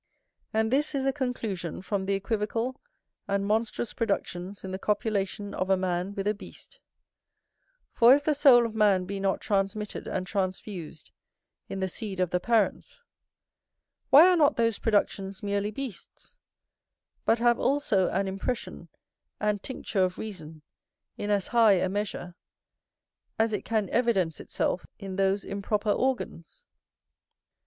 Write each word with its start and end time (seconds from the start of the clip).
And 0.51 0.71
this 0.71 0.95
is 0.95 1.05
a 1.05 1.13
conclusion 1.13 1.79
from 1.83 2.07
the 2.07 2.15
equivocal 2.15 2.81
and 3.27 3.45
monstrous 3.45 3.93
productions 3.93 4.63
in 4.63 4.71
the 4.71 4.79
copulation 4.79 5.53
of 5.53 5.69
a 5.69 5.77
man 5.77 6.15
with 6.15 6.25
a 6.27 6.33
beast: 6.33 6.79
for 7.93 8.15
if 8.15 8.23
the 8.23 8.33
soul 8.33 8.65
of 8.65 8.73
man 8.73 9.05
be 9.05 9.19
not 9.19 9.41
transmitted 9.41 10.07
and 10.07 10.25
transfused 10.25 11.11
in 11.69 11.81
the 11.81 11.87
seed 11.87 12.19
of 12.19 12.31
the 12.31 12.39
parents, 12.39 13.03
why 14.09 14.27
are 14.27 14.35
not 14.35 14.55
those 14.55 14.79
productions 14.79 15.43
merely 15.43 15.69
beasts, 15.69 16.35
but 17.23 17.37
have 17.37 17.59
also 17.59 18.09
an 18.09 18.27
impression 18.27 18.89
and 19.39 19.61
tincture 19.61 20.03
of 20.03 20.17
reason 20.17 20.63
in 21.15 21.29
as 21.29 21.49
high 21.49 21.73
a 21.73 21.87
measure, 21.87 22.33
as 23.37 23.53
it 23.53 23.65
can 23.65 23.87
evidence 23.91 24.39
itself 24.39 24.87
in 24.97 25.15
those 25.17 25.45
improper 25.45 25.91
organs? 25.91 26.63